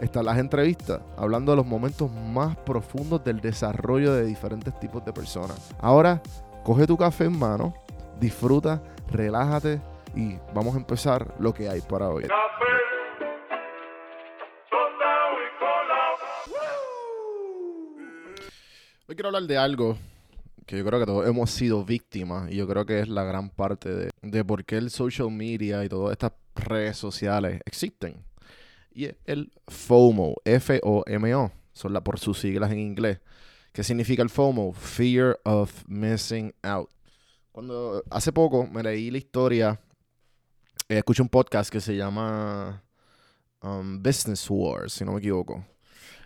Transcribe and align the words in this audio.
están 0.00 0.24
las 0.24 0.38
entrevistas, 0.38 1.00
hablando 1.16 1.52
de 1.52 1.56
los 1.56 1.66
momentos 1.66 2.10
más 2.10 2.56
profundos 2.56 3.22
del 3.24 3.40
desarrollo 3.40 4.12
de 4.14 4.24
diferentes 4.24 4.78
tipos 4.78 5.04
de 5.04 5.12
personas. 5.12 5.74
Ahora, 5.80 6.22
coge 6.64 6.86
tu 6.86 6.96
café 6.96 7.24
en 7.24 7.38
mano, 7.38 7.74
disfruta, 8.20 8.82
relájate 9.10 9.80
y 10.14 10.36
vamos 10.54 10.74
a 10.74 10.78
empezar 10.78 11.34
lo 11.38 11.52
que 11.52 11.68
hay 11.68 11.80
para 11.80 12.08
hoy. 12.08 12.24
Hoy 19.08 19.14
quiero 19.14 19.28
hablar 19.28 19.44
de 19.44 19.56
algo 19.56 19.96
que 20.66 20.76
yo 20.76 20.84
creo 20.84 21.00
que 21.00 21.06
todos 21.06 21.26
hemos 21.26 21.50
sido 21.50 21.82
víctimas 21.82 22.50
y 22.52 22.56
yo 22.56 22.68
creo 22.68 22.84
que 22.84 23.00
es 23.00 23.08
la 23.08 23.24
gran 23.24 23.48
parte 23.48 23.88
de, 23.88 24.10
de 24.20 24.44
por 24.44 24.66
qué 24.66 24.76
el 24.76 24.90
social 24.90 25.30
media 25.30 25.82
y 25.82 25.88
todas 25.88 26.12
estas 26.12 26.32
redes 26.54 26.98
sociales 26.98 27.62
existen. 27.64 28.27
Y 28.90 29.10
el 29.24 29.52
FOMO, 29.68 30.36
F-O-M-O, 30.44 31.52
son 31.72 31.92
la, 31.92 32.02
por 32.02 32.18
sus 32.18 32.40
siglas 32.40 32.72
en 32.72 32.80
inglés. 32.80 33.20
¿Qué 33.72 33.84
significa 33.84 34.22
el 34.22 34.30
FOMO? 34.30 34.72
Fear 34.72 35.40
of 35.44 35.84
Missing 35.86 36.54
Out. 36.62 36.90
Cuando 37.52 38.02
hace 38.10 38.32
poco 38.32 38.66
me 38.66 38.82
leí 38.82 39.10
la 39.10 39.18
historia, 39.18 39.80
eh, 40.88 40.98
escuché 40.98 41.22
un 41.22 41.28
podcast 41.28 41.70
que 41.70 41.80
se 41.80 41.96
llama 41.96 42.82
um, 43.62 44.02
Business 44.02 44.48
Wars, 44.48 44.92
si 44.92 45.04
no 45.04 45.12
me 45.12 45.18
equivoco. 45.18 45.64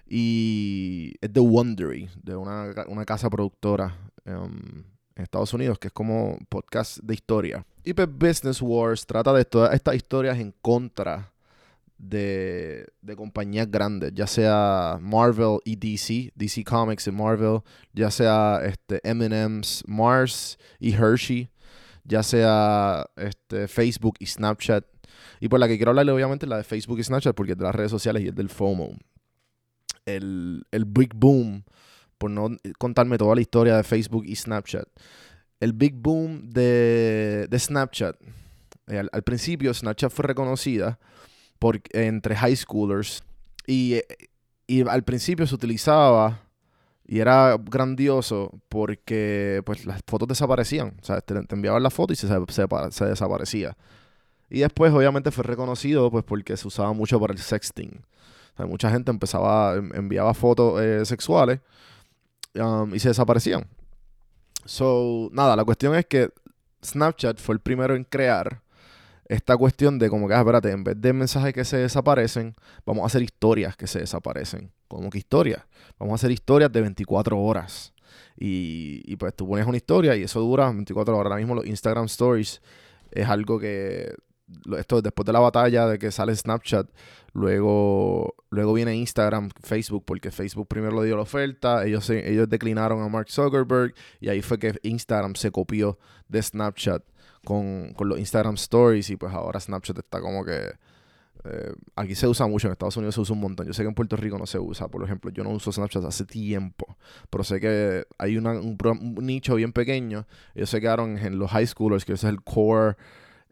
Y 0.06 1.14
es 1.20 1.33
de 1.33 1.41
Wondery, 1.41 2.11
de 2.23 2.36
una, 2.36 2.73
una 2.86 3.05
casa 3.05 3.31
productora 3.31 3.97
um, 4.27 4.84
en 5.14 5.23
Estados 5.23 5.53
Unidos, 5.55 5.79
que 5.79 5.89
es 5.89 5.92
como 5.92 6.39
podcast 6.48 6.98
de 6.98 7.14
historia. 7.14 7.67
Y 7.84 7.95
pues 7.95 8.08
Business 8.08 8.61
Wars 8.62 9.06
trata 9.06 9.33
de 9.33 9.45
todas 9.45 9.75
estas 9.75 9.95
historias 9.95 10.39
en 10.39 10.53
contra 10.62 11.31
de, 12.03 12.84
de, 13.00 13.17
compañías 13.17 13.70
grandes, 13.70 14.12
ya 14.12 14.27
sea 14.27 14.98
Marvel 15.00 15.58
y 15.64 15.77
DC, 15.77 16.33
DC 16.34 16.64
Comics 16.64 17.06
y 17.06 17.12
Marvel, 17.12 17.61
ya 17.92 18.11
sea 18.11 18.61
este, 18.64 19.00
Mars 19.86 20.58
y 20.80 20.92
Hershey, 20.92 21.48
ya 22.05 22.25
sea 22.25 23.06
este, 23.17 23.69
Facebook 23.69 24.17
y 24.19 24.27
Snapchat. 24.27 24.84
Y 25.39 25.48
por 25.48 25.61
la 25.61 25.69
que 25.69 25.77
quiero 25.77 25.91
hablarle 25.91 26.11
obviamente 26.11 26.47
la 26.47 26.56
de 26.56 26.64
Facebook 26.64 26.98
y 26.98 27.05
Snapchat 27.05 27.36
porque 27.36 27.53
es 27.53 27.58
de 27.58 27.64
las 27.64 27.75
redes 27.75 27.92
sociales 27.92 28.25
y 28.25 28.28
es 28.28 28.34
del 28.34 28.48
FOMO. 28.48 28.97
El, 30.05 30.64
el 30.73 30.84
Big 30.84 31.14
Boom, 31.14 31.64
por 32.19 32.33
no 32.33 32.48
contarme 32.78 33.17
toda 33.17 33.36
la 33.36 33.41
historia 33.41 33.77
de 33.77 33.84
Facebook 33.84 34.25
y 34.27 34.34
Snapchat. 34.34 34.89
El 35.61 35.73
Big 35.73 35.95
Boom 35.95 36.50
de, 36.50 37.47
de 37.48 37.58
Snapchat. 37.58 38.17
Eh, 38.89 39.05
al 39.12 39.23
principio 39.23 39.73
Snapchat 39.73 40.11
fue 40.11 40.25
reconocida 40.25 40.98
por, 41.62 41.80
entre 41.92 42.34
high 42.34 42.56
schoolers. 42.56 43.22
Y, 43.68 44.00
y, 44.66 44.82
al 44.88 45.05
principio 45.05 45.46
se 45.46 45.55
utilizaba 45.55 46.41
y 47.06 47.20
era 47.20 47.56
grandioso 47.56 48.50
porque 48.68 49.62
pues 49.64 49.86
las 49.86 50.00
fotos 50.05 50.27
desaparecían. 50.27 50.96
O 51.00 51.05
sea, 51.05 51.20
te, 51.20 51.34
enviaban 51.50 51.80
la 51.84 51.90
foto 51.90 52.12
y 52.12 52.16
se, 52.16 52.27
se, 52.27 53.05
desaparecía. 53.05 53.77
Y 54.51 54.58
después 54.58 54.92
obviamente 54.92 55.30
fue 55.30 55.45
reconocido 55.45 56.11
pues 56.11 56.24
porque 56.24 56.56
se 56.56 56.67
usaba 56.67 56.92
mucho 56.92 57.20
para 57.20 57.33
el 57.33 57.39
sexting. 57.39 58.02
O 58.55 58.56
sea, 58.56 58.67
mucha 58.67 58.90
gente 58.90 59.12
empezaba, 59.12 59.77
enviaba 59.77 60.34
fotos 60.34 60.83
eh, 60.83 61.06
sexuales 61.06 61.61
um, 62.56 62.92
y 62.92 62.98
se 62.98 63.11
desaparecían. 63.11 63.68
So, 64.64 65.28
nada, 65.33 65.55
la 65.55 65.64
cuestión 65.64 65.95
es 65.95 66.06
que 66.06 66.30
Snapchat 66.84 67.39
fue 67.39 67.55
el 67.55 67.61
primero 67.61 67.95
en 67.95 68.02
crear 68.02 68.62
esta 69.33 69.57
cuestión 69.57 69.98
de 69.98 70.11
como 70.11 70.29
que, 70.29 70.35
ah, 70.35 70.41
espérate, 70.41 70.70
en 70.70 70.85
vez 70.85 71.01
de 71.01 71.13
mensajes 71.15 71.55
que 71.55 71.65
se 71.65 71.79
desaparecen, 71.79 72.55
vamos 72.85 73.03
a 73.03 73.07
hacer 73.07 73.23
historias 73.23 73.77
que 73.77 73.87
se 73.87 74.01
desaparecen. 74.01 74.70
¿Cómo 74.89 75.09
que 75.09 75.19
historias? 75.19 75.63
Vamos 75.98 76.13
a 76.13 76.15
hacer 76.17 76.31
historias 76.31 76.70
de 76.70 76.83
24 76.83 77.41
horas. 77.41 77.95
Y, 78.37 79.01
y, 79.07 79.17
pues 79.17 79.35
tú 79.35 79.48
pones 79.48 79.67
una 79.67 79.79
historia 79.79 80.15
y 80.17 80.23
eso 80.23 80.41
dura 80.41 80.70
24 80.70 81.17
horas. 81.17 81.31
Ahora 81.31 81.37
mismo 81.37 81.55
los 81.55 81.65
Instagram 81.65 82.05
Stories 82.07 82.61
es 83.11 83.27
algo 83.27 83.59
que, 83.59 84.15
esto 84.77 85.01
después 85.01 85.25
de 85.25 85.33
la 85.33 85.41
batalla 85.41 85.87
de 85.87 85.99
que 85.99 86.11
sale 86.11 86.37
Snapchat, 86.37 86.91
luego, 87.33 88.35
luego 88.51 88.75
viene 88.75 88.95
Instagram, 88.95 89.49
Facebook, 89.63 90.05
porque 90.05 90.31
Facebook 90.31 90.69
primero 90.69 91.01
le 91.01 91.07
dio 91.07 91.17
la 91.17 91.23
oferta, 91.23 91.87
ellos, 91.87 92.11
ellos 92.11 92.51
declinaron 92.51 93.03
a 93.03 93.09
Mark 93.09 93.31
Zuckerberg 93.31 93.95
y 94.20 94.29
ahí 94.29 94.43
fue 94.43 94.59
que 94.59 94.79
Instagram 94.83 95.37
se 95.37 95.51
copió 95.51 95.99
de 96.29 96.43
Snapchat 96.43 97.03
con, 97.45 97.92
con 97.95 98.08
los 98.08 98.19
Instagram 98.19 98.55
Stories 98.55 99.11
y 99.11 99.17
pues 99.17 99.33
ahora 99.33 99.61
Snapchat 99.61 99.98
está 99.98 100.20
como 100.20 100.45
que... 100.45 100.73
Eh, 101.45 101.73
aquí 101.97 102.14
se 102.14 102.29
usa 102.29 102.47
mucho, 102.47 102.69
en 102.69 102.73
Estados 102.73 102.97
Unidos 102.97 103.17
se 103.17 103.20
usa 103.20 103.35
un 103.35 103.41
montón. 103.41 103.67
Yo 103.67 103.73
sé 103.73 103.83
que 103.83 103.89
en 103.89 103.95
Puerto 103.95 104.14
Rico 104.17 104.39
no 104.39 104.47
se 104.47 104.61
usa. 104.61 104.86
Por 104.86 105.03
ejemplo, 105.03 105.30
yo 105.33 105.42
no 105.42 105.51
uso 105.51 105.73
Snapchat 105.73 106.05
hace 106.05 106.25
tiempo. 106.25 106.97
Pero 107.31 107.42
sé 107.42 107.58
que 107.58 108.05
hay 108.17 108.36
una, 108.36 108.52
un, 108.52 108.79
un, 108.81 109.27
nicho 109.27 109.57
bien 109.57 109.73
pequeño. 109.73 110.25
Ellos 110.55 110.70
se 110.70 110.81
quedaron 110.81 111.19
en 111.19 111.39
los 111.41 111.51
high 111.51 111.67
schoolers, 111.67 112.05
que 112.05 112.13
ese 112.13 112.29
es 112.29 112.33
el 112.33 112.42
core, 112.42 112.97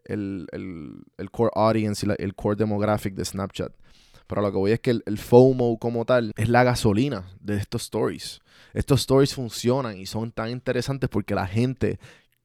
el, 0.05 0.47
el, 0.53 1.03
el 1.17 1.31
core 1.31 1.51
audience 1.53 2.05
y 2.05 2.09
la, 2.09 2.15
el 2.15 2.33
core 2.33 2.55
demographic 2.55 3.13
de 3.13 3.25
Snapchat. 3.25 3.73
Pero 4.25 4.41
lo 4.41 4.51
que 4.53 4.57
voy 4.57 4.71
es 4.71 4.79
que 4.79 4.91
el, 4.91 5.03
el, 5.05 5.17
FOMO 5.17 5.77
como 5.77 6.05
tal 6.05 6.31
es 6.37 6.47
la 6.47 6.63
gasolina 6.63 7.25
de 7.41 7.57
estos 7.57 7.81
stories. 7.83 8.39
Estos 8.73 9.01
stories 9.01 9.35
funcionan 9.35 9.97
y 9.97 10.05
son 10.05 10.31
tan 10.31 10.49
interesantes 10.49 11.09
porque 11.09 11.35
la 11.35 11.45
gente 11.45 11.99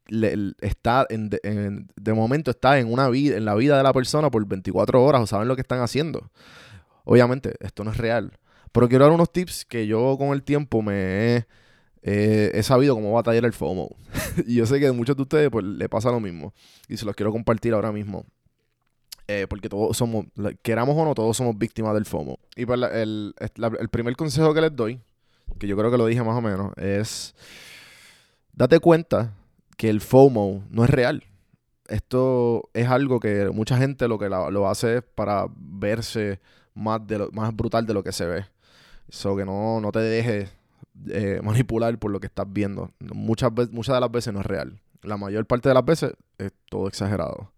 le, 0.09 0.53
está 0.61 1.06
en, 1.09 1.31
en, 1.43 1.89
de 1.97 2.12
momento 2.12 2.50
está 2.50 2.78
en 2.78 2.93
una 2.93 3.09
vida 3.09 3.37
en 3.37 3.44
la 3.44 3.55
vida 3.55 3.77
de 3.77 3.83
la 3.83 3.93
persona 3.93 4.31
por 4.31 4.47
24 4.47 5.03
horas 5.03 5.22
o 5.22 5.27
saben 5.27 5.49
lo 5.49 5.56
que 5.56 5.62
están 5.62 5.81
haciendo. 5.81 6.31
Obviamente, 7.05 7.55
esto 7.61 7.84
no 7.84 7.91
es 7.93 7.97
real. 7.97 8.33
Pero 8.72 8.89
quiero 8.89 9.05
dar 9.05 9.15
unos 9.15 9.33
tips 9.33 9.65
que 9.65 9.87
yo 9.87 10.17
con 10.19 10.28
el 10.28 10.43
tiempo 10.43 10.83
me 10.83 10.94
he, 11.37 11.47
eh, 12.03 12.50
he 12.53 12.62
sabido 12.62 12.94
cómo 12.94 13.12
batallar 13.12 13.44
el 13.44 13.53
FOMO. 13.53 13.97
y 14.47 14.56
yo 14.56 14.67
sé 14.67 14.78
que 14.81 14.89
a 14.89 14.93
muchos 14.93 15.17
de 15.17 15.22
ustedes 15.22 15.50
pues, 15.50 15.65
le 15.65 15.89
pasa 15.89 16.11
lo 16.11 16.21
mismo. 16.21 16.53
Y 16.88 16.97
se 16.97 17.05
los 17.05 17.15
quiero 17.15 17.33
compartir 17.33 17.75
ahora 17.75 17.93
mismo. 17.93 18.27
Eh, 19.28 19.47
porque 19.49 19.69
todos 19.69 19.97
somos, 19.97 20.27
queramos 20.62 20.97
o 20.97 21.05
no, 21.05 21.15
todos 21.15 21.37
somos 21.37 21.56
víctimas 21.59 21.94
del 21.94 22.05
FOMO. 22.05 22.38
Y 22.55 22.67
pues 22.67 22.81
el, 22.93 23.34
el, 23.38 23.77
el 23.81 23.88
primer 23.88 24.15
consejo 24.15 24.55
que 24.55 24.61
les 24.61 24.75
doy, 24.75 25.00
que 25.59 25.67
yo 25.67 25.77
creo 25.77 25.91
que 25.91 25.99
lo 25.99 26.06
dije 26.06 26.23
más 26.23 26.37
o 26.37 26.41
menos, 26.41 26.73
es 26.77 27.34
date 28.53 28.78
cuenta 28.78 29.36
que 29.76 29.88
el 29.88 30.00
FOMO 30.00 30.64
no 30.70 30.84
es 30.84 30.91
real. 30.91 31.25
Esto 31.88 32.69
es 32.75 32.88
algo 32.88 33.20
que 33.20 33.48
mucha 33.50 33.76
gente 33.76 34.09
lo 34.09 34.19
que 34.19 34.28
lo 34.28 34.69
hace 34.69 34.98
es 34.98 35.03
para 35.03 35.47
verse 35.56 36.41
más, 36.75 37.06
de 37.06 37.19
lo, 37.19 37.31
más 37.32 37.54
brutal 37.54 37.87
de 37.87 37.94
lo 37.94 38.03
que 38.03 38.12
se 38.12 38.26
ve. 38.26 38.47
Eso 39.09 39.37
que 39.37 39.44
no, 39.44 39.81
no 39.81 39.92
te 39.92 40.00
dejes 40.00 40.50
eh, 41.09 41.41
manipular 41.44 41.97
por 41.98 42.10
lo 42.10 42.20
que 42.20 42.26
estás 42.26 42.47
viendo. 42.48 42.91
Muchas, 43.00 43.53
muchas 43.70 43.94
de 43.94 44.00
las 44.00 44.10
veces 44.10 44.32
no 44.32 44.41
es 44.41 44.47
real. 44.47 44.81
La 45.03 45.16
mayor 45.16 45.47
parte 45.47 45.69
de 45.69 45.75
las 45.75 45.84
veces 45.84 46.12
es 46.38 46.53
todo 46.69 46.88
exagerado. 46.88 47.53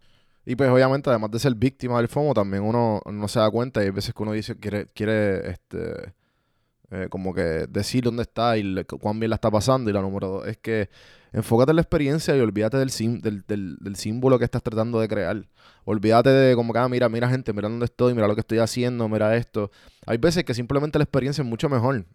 Y 0.45 0.57
pues 0.57 0.71
obviamente, 0.71 1.11
además 1.11 1.31
de 1.31 1.39
ser 1.39 1.55
víctima 1.55 1.99
del 1.99 2.09
FOMO, 2.09 2.35
también 2.35 2.63
uno 2.63 3.03
no 3.05 3.29
se 3.29 3.39
da 3.39 3.51
cuenta 3.51 3.83
y 3.83 3.87
hay 3.87 3.91
veces 3.91 4.15
que 4.15 4.23
uno 4.23 4.33
dice 4.33 4.57
quiere, 4.57 4.87
quiere 4.95 5.51
este, 5.51 6.15
eh, 6.91 7.09
como 7.11 7.35
que 7.35 7.67
decir 7.69 8.05
dónde 8.05 8.23
está 8.23 8.57
y 8.57 8.63
le, 8.63 8.85
cuán 8.85 9.21
bien 9.21 9.31
la 9.31 9.37
está 9.37 9.51
pasando. 9.51 9.91
Y 9.91 9.93
la 9.93 10.01
número 10.01 10.29
dos 10.29 10.47
es 10.47 10.57
que 10.57 10.89
enfócate 11.33 11.73
en 11.73 11.77
la 11.77 11.83
experiencia 11.83 12.37
y 12.37 12.41
olvídate 12.41 12.79
del, 12.79 12.91
sim, 12.91 13.21
del, 13.21 13.45
del, 13.47 13.97
símbolo 13.97 14.39
que 14.39 14.45
estás 14.45 14.63
tratando 14.63 15.01
de 15.01 15.09
crear. 15.09 15.47
Olvídate 15.85 16.31
de 16.31 16.55
como 16.55 16.73
que, 16.73 16.79
ah, 16.79 16.89
mira, 16.89 17.09
mira 17.09 17.29
gente, 17.29 17.53
mira 17.53 17.69
dónde 17.69 17.85
estoy, 17.85 18.15
mira 18.15 18.27
lo 18.27 18.35
que 18.35 18.41
estoy 18.41 18.59
haciendo, 18.59 19.09
mira 19.09 19.37
esto. 19.37 19.71
Hay 20.07 20.19
veces 20.19 20.45
que 20.45 20.55
simplemente 20.55 20.99
la 20.99 21.05
experiencia 21.05 21.43
es 21.43 21.49
mucho 21.49 21.69
mejor. 21.69 22.07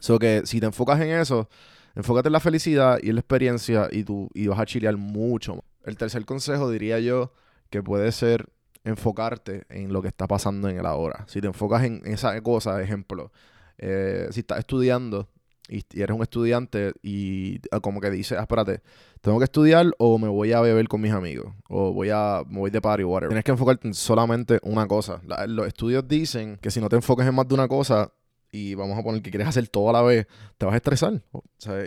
So 0.00 0.18
que 0.18 0.42
si 0.44 0.60
te 0.60 0.66
enfocas 0.66 1.00
en 1.00 1.10
eso, 1.10 1.48
enfócate 1.94 2.28
en 2.28 2.32
la 2.32 2.40
felicidad 2.40 2.98
y 3.02 3.08
en 3.08 3.14
la 3.14 3.20
experiencia 3.20 3.88
y, 3.90 4.04
tú, 4.04 4.28
y 4.34 4.46
vas 4.48 4.58
a 4.58 4.66
chilear 4.66 4.96
mucho. 4.96 5.64
El 5.84 5.96
tercer 5.96 6.24
consejo 6.24 6.70
diría 6.70 6.98
yo 6.98 7.32
que 7.70 7.82
puede 7.82 8.10
ser 8.12 8.48
enfocarte 8.84 9.64
en 9.68 9.92
lo 9.92 10.02
que 10.02 10.08
está 10.08 10.26
pasando 10.26 10.68
en 10.68 10.78
el 10.78 10.86
ahora. 10.86 11.24
Si 11.28 11.40
te 11.40 11.46
enfocas 11.46 11.84
en 11.84 12.02
esa 12.04 12.40
cosa, 12.40 12.80
ejemplo, 12.82 13.32
eh, 13.78 14.28
si 14.30 14.40
estás 14.40 14.58
estudiando 14.58 15.28
y, 15.68 15.84
eres 15.94 16.16
un 16.16 16.22
estudiante 16.22 16.92
y 17.02 17.60
ah, 17.70 17.80
como 17.80 18.00
que 18.00 18.10
dices, 18.10 18.38
ah, 18.38 18.42
espérate, 18.42 18.80
tengo 19.20 19.38
que 19.38 19.44
estudiar 19.44 19.92
o 19.98 20.18
me 20.18 20.28
voy 20.28 20.52
a 20.52 20.60
beber 20.60 20.88
con 20.88 21.00
mis 21.00 21.12
amigos 21.12 21.52
o 21.68 21.92
voy 21.92 22.10
a 22.10 22.42
me 22.48 22.58
voy 22.58 22.70
de 22.70 22.80
party 22.80 23.02
o 23.02 23.08
whatever. 23.08 23.30
Tienes 23.30 23.44
que 23.44 23.50
enfocarte 23.50 23.88
en 23.88 23.94
solamente 23.94 24.58
una 24.62 24.86
cosa. 24.86 25.20
los 25.48 25.66
estudios 25.66 26.06
dicen 26.06 26.58
que 26.60 26.70
si 26.70 26.80
no 26.80 26.88
te 26.88 26.96
enfocas 26.96 27.26
en 27.26 27.34
más 27.34 27.48
de 27.48 27.54
una 27.54 27.68
cosa, 27.68 28.12
y 28.52 28.74
vamos 28.74 28.98
a 28.98 29.02
poner 29.02 29.22
que 29.22 29.30
quieres 29.30 29.48
hacer 29.48 29.68
todo 29.68 29.90
a 29.90 29.92
la 29.92 30.02
vez, 30.02 30.26
te 30.56 30.64
vas 30.64 30.74
a 30.74 30.76
estresar. 30.76 31.22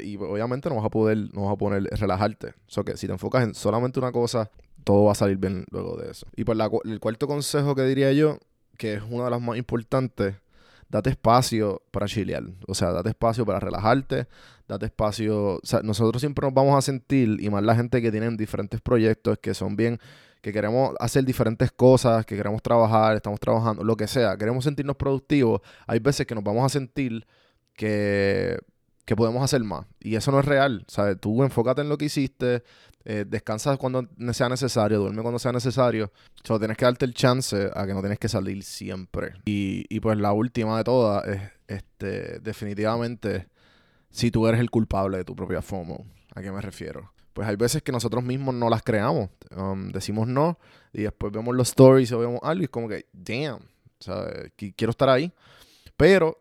Y 0.03 0.17
obviamente 0.17 0.69
no 0.69 0.75
vas 0.75 0.85
a 0.85 0.89
poder, 0.89 1.17
no 1.33 1.43
vas 1.43 1.53
a 1.53 1.55
poner 1.55 1.83
relajarte. 1.83 2.53
O 2.75 2.83
que 2.83 2.97
si 2.97 3.07
te 3.07 3.13
enfocas 3.13 3.43
en 3.43 3.55
solamente 3.55 3.99
una 3.99 4.11
cosa, 4.11 4.51
todo 4.83 5.05
va 5.05 5.13
a 5.13 5.15
salir 5.15 5.37
bien 5.37 5.65
luego 5.71 5.97
de 5.97 6.11
eso. 6.11 6.27
Y 6.35 6.43
por 6.43 6.55
la, 6.55 6.69
el 6.85 6.99
cuarto 6.99 7.27
consejo 7.27 7.75
que 7.75 7.83
diría 7.83 8.11
yo, 8.11 8.39
que 8.77 8.95
es 8.95 9.03
una 9.09 9.25
de 9.25 9.31
las 9.31 9.41
más 9.41 9.57
importantes, 9.57 10.35
date 10.89 11.11
espacio 11.11 11.81
para 11.91 12.07
chilear. 12.07 12.43
O 12.67 12.75
sea, 12.75 12.91
date 12.91 13.09
espacio 13.09 13.45
para 13.45 13.59
relajarte, 13.59 14.27
date 14.67 14.87
espacio. 14.87 15.55
O 15.55 15.61
sea, 15.63 15.81
nosotros 15.81 16.21
siempre 16.21 16.45
nos 16.45 16.53
vamos 16.53 16.77
a 16.77 16.81
sentir, 16.81 17.37
y 17.39 17.49
más 17.49 17.63
la 17.63 17.75
gente 17.75 18.01
que 18.01 18.11
tienen 18.11 18.35
diferentes 18.35 18.81
proyectos, 18.81 19.37
que 19.39 19.53
son 19.53 19.75
bien, 19.75 19.99
que 20.41 20.53
queremos 20.53 20.95
hacer 20.99 21.23
diferentes 21.25 21.71
cosas, 21.71 22.25
que 22.25 22.35
queremos 22.35 22.61
trabajar, 22.61 23.15
estamos 23.15 23.39
trabajando, 23.39 23.83
lo 23.83 23.95
que 23.95 24.07
sea, 24.07 24.37
queremos 24.37 24.63
sentirnos 24.63 24.95
productivos. 24.95 25.61
Hay 25.85 25.99
veces 25.99 26.25
que 26.25 26.35
nos 26.35 26.43
vamos 26.43 26.65
a 26.65 26.69
sentir 26.69 27.25
que, 27.73 28.57
que 29.09 29.15
podemos 29.15 29.43
hacer 29.43 29.63
más. 29.63 29.87
Y 29.99 30.13
eso 30.13 30.31
no 30.31 30.39
es 30.39 30.45
real. 30.45 30.85
¿sabes? 30.87 31.19
Tú 31.19 31.41
enfócate 31.41 31.81
en 31.81 31.89
lo 31.89 31.97
que 31.97 32.05
hiciste, 32.05 32.61
eh, 33.05 33.25
descansa 33.27 33.75
cuando 33.77 34.07
sea 34.33 34.49
necesario, 34.49 34.99
duerme 34.99 35.23
cuando 35.23 35.39
sea 35.39 35.51
necesario. 35.51 36.11
Solo 36.43 36.59
tienes 36.59 36.77
que 36.77 36.85
darte 36.85 37.05
el 37.05 37.15
chance 37.15 37.71
a 37.73 37.87
que 37.87 37.95
no 37.95 38.01
tienes 38.01 38.19
que 38.19 38.29
salir 38.29 38.61
siempre. 38.61 39.33
Y, 39.45 39.83
y 39.89 39.99
pues 39.99 40.15
la 40.19 40.31
última 40.31 40.77
de 40.77 40.83
todas 40.83 41.27
es, 41.27 41.41
este, 41.67 42.39
definitivamente, 42.39 43.47
si 44.11 44.29
tú 44.29 44.45
eres 44.45 44.61
el 44.61 44.69
culpable 44.69 45.17
de 45.17 45.23
tu 45.25 45.35
propia 45.35 45.63
FOMO. 45.63 46.05
¿A 46.35 46.43
qué 46.43 46.51
me 46.51 46.61
refiero? 46.61 47.11
Pues 47.33 47.47
hay 47.47 47.55
veces 47.55 47.81
que 47.81 47.91
nosotros 47.91 48.23
mismos 48.23 48.53
no 48.53 48.69
las 48.69 48.83
creamos. 48.83 49.31
Um, 49.57 49.89
decimos 49.89 50.27
no 50.27 50.59
y 50.93 51.01
después 51.01 51.33
vemos 51.33 51.55
los 51.55 51.69
stories 51.69 52.11
o 52.11 52.19
vemos 52.19 52.41
algo 52.43 52.61
y 52.61 52.65
es 52.65 52.69
como 52.69 52.87
que, 52.87 53.07
damn, 53.11 53.61
quiero 54.55 54.91
estar 54.91 55.09
ahí. 55.09 55.33
Pero 55.97 56.39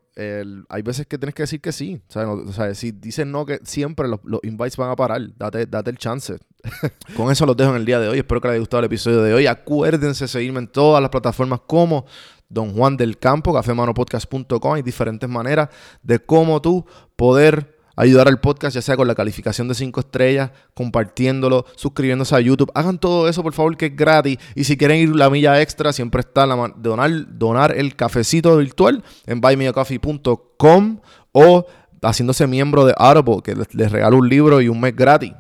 hay 0.69 0.83
veces 0.83 1.07
que 1.07 1.17
tienes 1.17 1.35
que 1.35 1.45
decir 1.45 1.61
que 1.61 1.71
sí. 1.71 2.01
O 2.15 2.53
sea, 2.53 2.75
si 2.75 2.91
dices 2.91 3.27
no, 3.27 3.47
que 3.47 3.61
siempre 3.63 4.09
los, 4.09 4.21
invites 4.43 4.77
van 4.77 4.91
a 4.91 4.97
parar. 4.97 5.21
Date, 5.37 5.67
date 5.67 5.91
el 5.91 5.99
chance. 5.99 6.39
Con 7.17 7.31
eso 7.31 7.47
los 7.47 7.57
dejo 7.57 7.71
en 7.71 7.77
el 7.77 7.85
día 7.85 8.01
de 8.01 8.09
hoy. 8.09 8.19
Espero 8.19 8.41
que 8.41 8.49
les 8.49 8.53
haya 8.55 8.61
gustado 8.61 8.81
el 8.81 8.87
episodio 8.87 9.23
de 9.23 9.33
hoy. 9.33 9.47
Acuérdense 9.47 10.25
de 10.25 10.29
seguirme 10.29 10.59
en 10.59 10.67
todas 10.67 11.01
las 11.01 11.11
plataformas 11.11 11.61
como 11.67 12.05
Don 12.49 12.75
Juan 12.75 12.97
del 12.97 13.19
Campo, 13.19 13.55
cafemanopodcast.com. 13.55 14.75
Hay 14.75 14.83
diferentes 14.83 15.29
maneras 15.29 15.69
de 16.03 16.19
cómo 16.19 16.61
tú 16.61 16.85
poder 17.15 17.78
ayudar 17.99 18.29
al 18.29 18.41
podcast, 18.41 18.75
ya 18.77 18.83
sea 18.83 18.97
con 18.97 19.09
la 19.09 19.15
calificación 19.15 19.67
de 19.67 19.75
5 19.75 20.01
estrellas, 20.01 20.53
compartiéndolo, 20.73 21.67
suscribiéndose 21.75 22.35
a 22.37 22.41
YouTube. 22.41 22.71
Hagan 22.75 22.99
todo 22.99 23.29
eso, 23.29 23.43
por 23.43 23.53
favor, 23.53 23.77
que 23.77 23.87
es 23.87 23.97
gratis. 23.97 24.39
Y 24.55 24.65
si 24.65 24.77
quieren 24.77 24.99
ir 24.99 25.17
la 25.17 25.29
milla 25.29 25.61
extra, 25.61 25.93
siempre 25.93 26.21
está 26.21 26.47
la 26.47 26.73
donar, 26.77 27.39
donar 27.39 27.77
el 27.77 27.97
cafecito 27.97 28.57
virtual 28.57 29.03
en 29.27 29.41
buymeacoffee.com 29.41 31.01
o 31.33 31.67
haciéndose 32.01 32.47
miembro 32.47 32.85
de 32.85 32.95
Audible, 32.97 33.43
que 33.43 33.57
les, 33.57 33.75
les 33.75 33.91
regalo 33.91 34.19
un 34.19 34.29
libro 34.29 34.61
y 34.61 34.69
un 34.69 34.81
mes 34.81 34.95
gratis. 34.95 35.33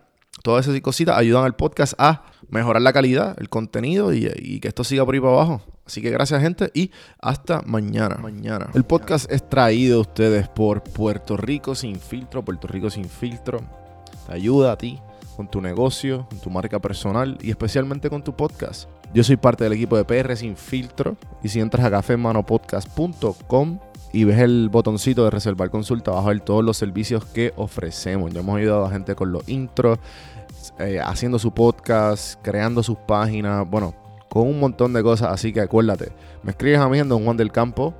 Todas 0.42 0.66
esas 0.66 0.80
cositas 0.80 1.16
ayudan 1.16 1.44
al 1.44 1.54
podcast 1.54 1.94
a 1.98 2.24
mejorar 2.48 2.82
la 2.82 2.92
calidad, 2.92 3.36
el 3.38 3.48
contenido 3.48 4.12
y, 4.12 4.60
que 4.60 4.68
esto 4.68 4.84
siga 4.84 5.04
por 5.04 5.14
ahí 5.14 5.20
para 5.20 5.32
abajo. 5.32 5.62
Así 5.86 6.02
que 6.02 6.10
gracias 6.10 6.42
gente 6.42 6.70
y 6.74 6.90
hasta 7.20 7.62
mañana. 7.62 8.16
Mañana. 8.16 8.70
El 8.74 8.84
podcast 8.84 9.30
es 9.30 9.48
traído 9.48 9.98
a 9.98 10.00
ustedes 10.02 10.48
por 10.48 10.82
Puerto 10.82 11.36
Rico 11.36 11.74
sin 11.74 11.98
filtro. 11.98 12.44
Puerto 12.44 12.68
Rico 12.68 12.90
sin 12.90 13.06
filtro 13.06 13.60
te 14.26 14.34
ayuda 14.34 14.72
a 14.72 14.78
ti 14.78 15.00
con 15.36 15.48
tu 15.48 15.60
negocio, 15.60 16.26
con 16.28 16.40
tu 16.40 16.50
marca 16.50 16.78
personal 16.78 17.38
y 17.40 17.50
especialmente 17.50 18.10
con 18.10 18.22
tu 18.22 18.34
podcast. 18.34 18.88
Yo 19.14 19.24
soy 19.24 19.36
parte 19.36 19.64
del 19.64 19.72
equipo 19.72 19.96
de 19.96 20.04
PR 20.04 20.36
sin 20.36 20.56
filtro 20.56 21.16
y 21.42 21.48
si 21.48 21.60
entras 21.60 21.86
a 21.86 21.90
cafemanopodcast.com 21.90 23.78
y 24.12 24.24
ves 24.24 24.38
el 24.38 24.68
botoncito 24.70 25.24
de 25.24 25.30
reservar 25.30 25.70
consulta, 25.70 26.10
vas 26.10 26.24
a 26.24 26.28
ver 26.28 26.40
todos 26.40 26.64
los 26.64 26.76
servicios 26.76 27.24
que 27.24 27.52
ofrecemos. 27.56 28.32
Ya 28.32 28.40
hemos 28.40 28.58
ayudado 28.58 28.84
a 28.86 28.90
gente 28.90 29.14
con 29.14 29.32
los 29.32 29.48
intros, 29.48 29.98
eh, 30.78 31.00
haciendo 31.02 31.38
su 31.38 31.52
podcast, 31.52 32.40
creando 32.42 32.82
sus 32.82 32.96
páginas, 32.98 33.68
bueno, 33.68 33.94
con 34.28 34.46
un 34.46 34.60
montón 34.60 34.92
de 34.92 35.02
cosas. 35.02 35.32
Así 35.32 35.52
que 35.52 35.60
acuérdate, 35.60 36.12
me 36.42 36.50
escribes 36.50 36.78
a 36.78 36.88
mí 36.88 36.98
en 36.98 37.08
Don 37.08 37.24
Juan 37.24 37.36
del 37.36 37.52
Campo 37.52 37.94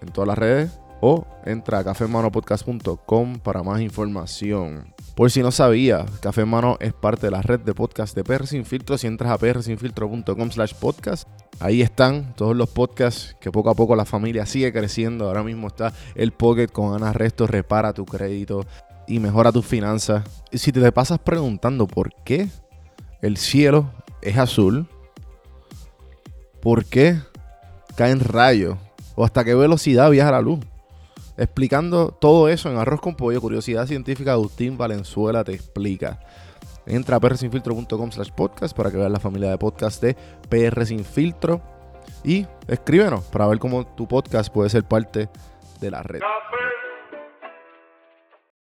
en 0.00 0.08
todas 0.08 0.28
las 0.28 0.38
redes 0.38 0.80
o 1.00 1.26
entra 1.44 1.78
a 1.78 1.84
cafemanopodcast.com 1.84 3.38
para 3.40 3.62
más 3.62 3.80
información. 3.80 4.94
Por 5.14 5.32
si 5.32 5.42
no 5.42 5.50
sabía, 5.50 6.06
Café 6.20 6.44
Mano 6.44 6.76
es 6.78 6.92
parte 6.92 7.26
de 7.26 7.32
la 7.32 7.42
red 7.42 7.58
de 7.58 7.74
podcast 7.74 8.14
de 8.14 8.22
PR 8.22 8.46
Sin 8.46 8.64
Filtro. 8.64 8.96
Si 8.96 9.08
entras 9.08 9.32
a 9.32 9.38
prsinfiltro.com 9.38 10.50
slash 10.50 10.74
podcast, 10.74 11.28
ahí 11.58 11.82
están 11.82 12.34
todos 12.34 12.54
los 12.54 12.68
podcasts 12.68 13.34
que 13.40 13.50
poco 13.50 13.70
a 13.70 13.74
poco 13.74 13.96
la 13.96 14.04
familia 14.04 14.46
sigue 14.46 14.72
creciendo. 14.72 15.26
Ahora 15.26 15.42
mismo 15.42 15.66
está 15.66 15.92
el 16.14 16.30
Pocket 16.30 16.68
con 16.68 16.94
Ana 16.94 17.12
Resto, 17.12 17.48
repara 17.48 17.92
tu 17.92 18.04
crédito 18.04 18.64
y 19.08 19.18
mejora 19.18 19.50
tus 19.50 19.66
finanzas. 19.66 20.24
Y 20.52 20.58
si 20.58 20.70
te 20.70 20.92
pasas 20.92 21.18
preguntando 21.18 21.86
por 21.86 22.12
qué 22.24 22.48
el 23.22 23.36
cielo 23.36 23.90
es 24.22 24.36
azul, 24.36 24.86
por 26.60 26.84
qué 26.84 27.18
caen 27.96 28.20
rayos 28.20 28.76
o 29.16 29.24
hasta 29.24 29.44
qué 29.44 29.54
velocidad 29.54 30.10
viaja 30.10 30.30
la 30.30 30.40
luz. 30.40 30.60
Explicando 31.36 32.10
todo 32.10 32.48
eso 32.48 32.70
en 32.70 32.78
Arroz 32.78 33.00
con 33.00 33.14
Pollo, 33.14 33.40
Curiosidad 33.40 33.86
Científica, 33.86 34.32
Agustín 34.32 34.76
Valenzuela 34.76 35.44
te 35.44 35.54
explica. 35.54 36.20
Entra 36.84 37.16
a 37.16 37.20
prsinfiltro.com 37.20 38.10
slash 38.10 38.30
podcast 38.30 38.76
para 38.76 38.90
que 38.90 38.96
veas 38.96 39.10
la 39.10 39.20
familia 39.20 39.50
de 39.50 39.58
podcast 39.58 40.02
de 40.02 40.16
PR 40.48 40.84
Sin 40.86 41.04
Filtro. 41.04 41.60
Y 42.24 42.46
escríbenos 42.66 43.24
para 43.26 43.46
ver 43.46 43.58
cómo 43.58 43.86
tu 43.86 44.08
podcast 44.08 44.52
puede 44.52 44.70
ser 44.70 44.84
parte 44.84 45.28
de 45.80 45.90
la 45.90 46.02
red. 46.02 46.20